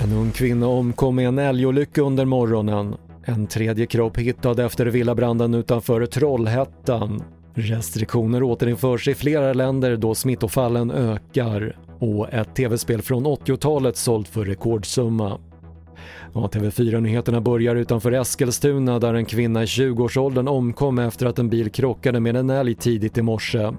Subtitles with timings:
[0.00, 2.96] En ung kvinna omkom i en älgolycka under morgonen.
[3.24, 7.22] En tredje kropp hittad efter villabranden utanför Trollhättan.
[7.54, 14.44] Restriktioner återinförs i flera länder då smittofallen ökar och ett tv-spel från 80-talet sålt för
[14.44, 15.38] rekordsumma.
[16.34, 21.70] Ja, TV4-nyheterna börjar utanför Eskilstuna där en kvinna i 20-årsåldern omkom efter att en bil
[21.70, 23.72] krockade med en älg tidigt i morse.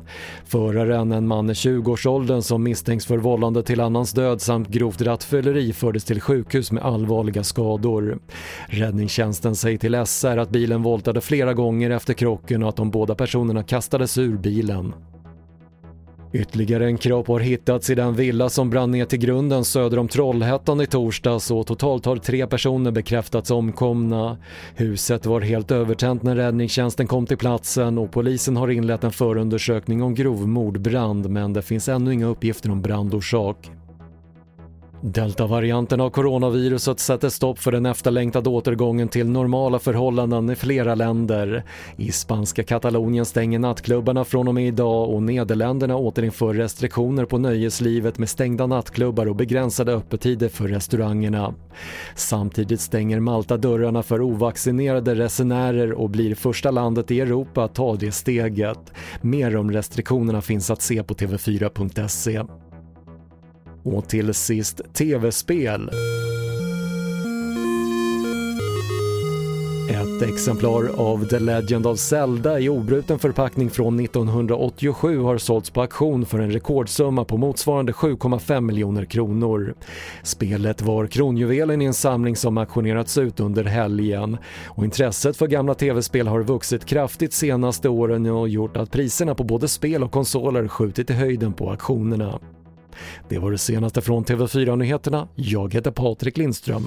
[0.46, 5.74] Föraren, en man i 20-årsåldern som misstänks för vållande till annans död samt grovt rattfylleri
[5.74, 8.20] fördes till sjukhus med allvarliga skador.
[8.68, 13.16] Räddningstjänsten säger till SR att bilen voltade flera gånger efter krocken och att de båda
[13.16, 14.94] personerna kastades ur bilen.
[16.34, 20.08] Ytterligare en kropp har hittats i den villa som brann ner till grunden söder om
[20.08, 24.38] Trollhättan i torsdags och totalt har tre personer bekräftats omkomna.
[24.76, 30.04] Huset var helt övertänt när räddningstjänsten kom till platsen och polisen har inlett en förundersökning
[30.04, 33.72] om grov mordbrand men det finns ännu inga uppgifter om brandorsak.
[35.02, 41.64] Deltavarianten av coronaviruset sätter stopp för den efterlängtade återgången till normala förhållanden i flera länder.
[41.98, 48.18] I spanska Katalonien stänger nattklubbarna från och med idag och Nederländerna återinför restriktioner på nöjeslivet
[48.18, 51.54] med stängda nattklubbar och begränsade öppettider för restaurangerna.
[52.16, 57.96] Samtidigt stänger Malta dörrarna för ovaccinerade resenärer och blir första landet i Europa att ta
[57.96, 58.94] det steget.
[59.22, 62.69] Mer om restriktionerna finns att se på tv4.se.
[63.92, 65.90] Och till sist tv-spel.
[69.90, 75.82] Ett exemplar av The Legend of Zelda i obruten förpackning från 1987 har sålts på
[75.82, 79.76] auktion för en rekordsumma på motsvarande 7,5 miljoner kronor.
[80.24, 85.74] Spelet var kronjuvelen i en samling som auktionerats ut under helgen och intresset för gamla
[85.74, 90.68] tv-spel har vuxit kraftigt senaste åren och gjort att priserna på både spel och konsoler
[90.68, 92.40] skjutit i höjden på auktionerna.
[93.30, 95.28] Det var det senaste från TV4 Nyheterna.
[95.36, 96.84] Jag heter Patrik Lindström.